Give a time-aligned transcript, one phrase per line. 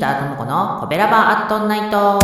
[0.00, 2.18] ターともこのコベラバアットナイト。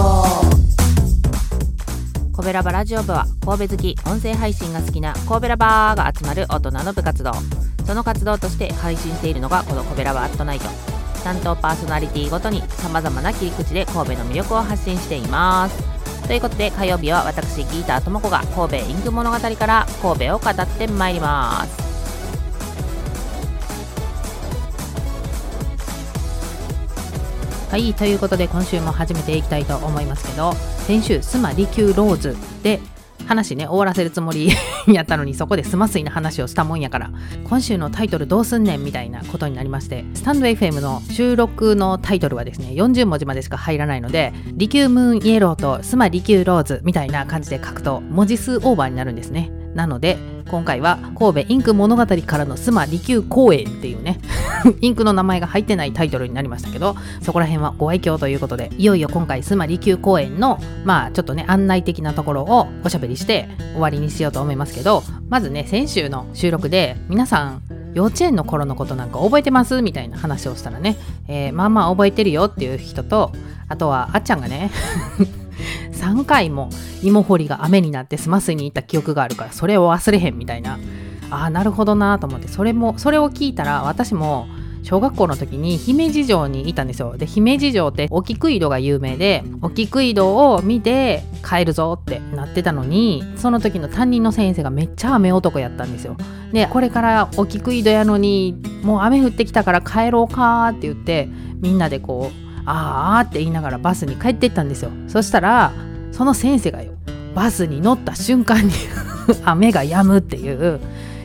[2.32, 7.32] コベラバラジオ部は神戸好き音声配信が好きな神戸ラバーが集まる大人の部活動。
[7.86, 10.70] その活動として配信しているのがこのコベラバアットナイト。
[11.22, 15.82] 担当パーソナリティごとにさまざまな切り口で神戸の魅力を発信しています。
[16.26, 21.79] ということで火曜日は私ギーターともこが神戸インク物語から神戸を語ってまいります。
[27.70, 30.54] はいということで今週も始めていきたいと思いますけど
[30.88, 32.80] 先週スマリキューローズで
[33.28, 34.50] 話ね終わらせるつもり
[34.88, 37.12] やったのにそこでスマスイの話をしたもんやから
[37.48, 49.52] 今週のタイトルどうすんねんみたいなことになりましてスタンド FM の収録のタイトルはですね40文字までしか入らないのでリキュームーンイエローとスマリキューローズみたいな感じで書くと文字数オーバーになるんですね。
[49.74, 50.18] なので
[50.48, 54.18] 今回は神戸インク物語からの須磨離宮公園っていうね
[54.80, 67.62] インクの名前が入ってないタイトルになりましたけどそこら辺はご愛嬌ということでいよいよ今回スマ利休公演のまあちょっとね案内的なところをおしゃべりして終わりにしようと思いますけどまずね先週の収録で皆さん
[67.94, 73.32] 幼稚園の頃のことなんか覚えてますみたいな話をしたらね、えー、まあまあ覚えてるよっていう人と
[73.68, 74.70] あとはあっちゃんがね
[75.92, 76.70] 3回も
[77.02, 80.78] 芋掘りが雨になってスマスに行った記憶があるからそれを忘れへんみたいな
[81.30, 84.48] ああなるほどなと思ってそれもそれを聞いたら私も
[84.82, 87.16] 小学校の時に姫路城にいたんですよ。
[87.16, 96.16] で姫路城ってお菊井戸が有名でお菊井戸を見て帰るぞってなってたのにその時の担任の先生がめっちゃ雨男やったんですよ。
[96.52, 101.28] でこれからお菊井戸やのにもう雨降ってきたから帰ろうかって言って
[101.60, 104.90] みんなでこうああって言いながらバスに帰っていったんですよ。
[105.08, 105.72] そしたら
[106.10, 106.92] その先生がよ
[107.34, 108.72] バスに乗った瞬間に
[109.44, 110.80] 雨が止むっていう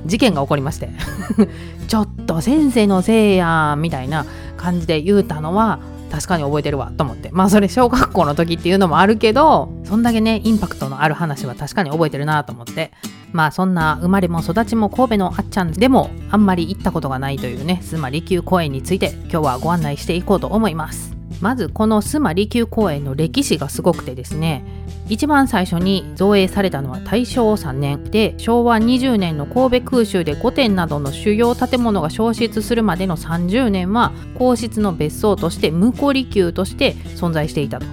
[0.05, 0.89] 事件が起こりまして。
[1.87, 4.25] ちょっと先生のせいやみたいな
[4.57, 5.79] 感じで言うたのは
[6.11, 7.29] 確かに覚えてるわと思って。
[7.31, 12.91] まあそれ小学校の時っていうのもあるけどそんだけねインパクトのある話は確かに覚えてるなと思って。
[13.31, 21.14] まあそんな生まれも育ちも神戸のあっちゃんでもあんまり行ったことがないというね須磨利休公園について今日はご案内していこうと思います。
[21.41, 24.63] まずこの須磨利休公園の歴史がすごくてですね
[25.07, 28.03] 一番最初に造営されたのは大正3年。
[28.05, 37.85] で昭和20年の神戸空襲で御殿などの主要建物が消失するまでの30年は皇室の別荘として婿利休として存在していたと。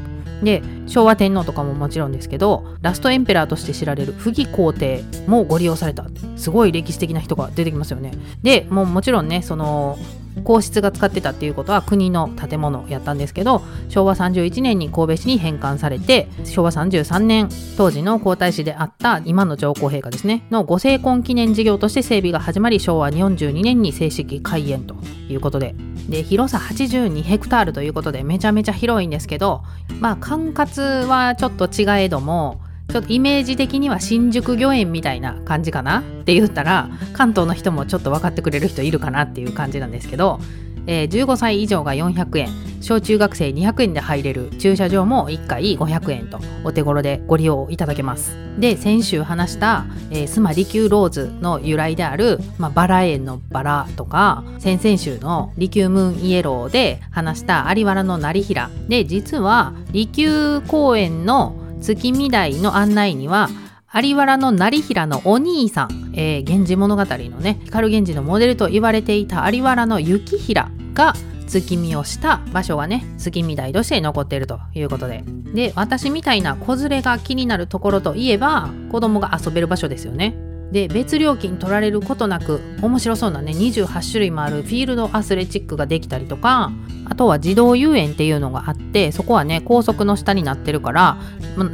[0.43, 6.07] で昭和天皇とかももちろんですけどラストエンペラーとして知られる溥儀皇帝もご利用された。
[6.37, 8.13] すごい歴史的な人が出てきますよね。
[8.43, 9.99] でもうもちろんねその
[10.45, 24.97] 皇室が使ってたっていうことは国の建物やったんですけど昭和31年に神戸市に返還されて昭和33年当時の皇太子であった今の上皇陛下ですねのご成婚記念事業として整備が始まり昭和42年に正式開園と
[25.29, 25.75] いうことで
[26.09, 29.63] で広さ82ヘクタールということでめちゃめちゃ広いんですけど
[30.01, 32.61] まあ管轄はちょっと違えども
[32.93, 36.01] ちょっとイメージ的には新宿御苑みたいな感じかな？
[36.01, 40.41] って言ったら関東の人もちょっと分かってくれる人いるかなっていう感じなんですけど、
[40.87, 42.51] えー、15歳以上が400円
[42.83, 48.37] 小中学生200円で入れる駐車場も1回500円とお手頃でご利用いただけます。
[48.59, 58.69] で先週話した、えー、スマリキューローズの由来である、まあ、バラ園のバラとか先々週のリキュームーンイエローで話した在原の業平。
[58.89, 63.51] で実は離宮公園の月見台の案内には
[63.95, 71.13] 在原の業平のお兄さん、えー、源氏物語のね光源氏のモデルと言われていた在原の行平が
[71.47, 75.25] 月見をした場所がね月見台として残っているということで。
[75.53, 80.35] で私みたいな子連れが気になるところといえば子供が遊べる場所ですよね。
[80.73, 86.73] で別料金取られることなく面白そうなね28種類もあるフィールドアスレチックができたりとか
[87.05, 91.19] あとは児童遊園っていうのがあってそこはね高速の下になってるから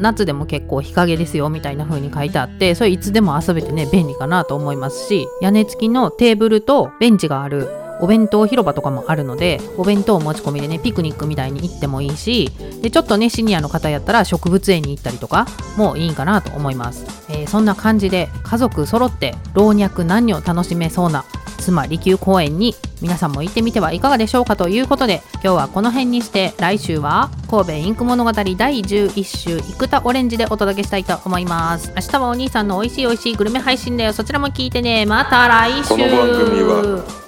[0.00, 12.50] 夏でも結構日陰ですよみたいな風に書いてあってそれいつでも遊べてね便利かなと思いますし屋根付きのテーブルとベンチがあるお弁当広場とかもあるのでお弁当持ち込みでねピクニックみたいに行ってもいいし
[12.82, 15.46] でちょっとねシニアの方やったら植物園に行ったりとか
[15.76, 21.24] もいいかなと思います、えー、そんな感じで家族揃って老若男女楽しめそうな
[21.58, 31.92] 妻利休公園に皆さんも行ってみてはいかがでしょうかということで今日はこの辺にして来週は神戸インク物語第11週生田オレンジでお届けしたいと思います。
[31.96, 34.12] 明日はお兄さんの美味しい美味しいグルメ配信だよ。
[34.12, 35.06] そちらも聞いてね。
[35.06, 37.27] また来週。